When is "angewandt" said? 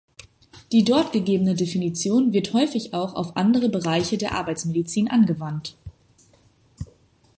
5.11-5.75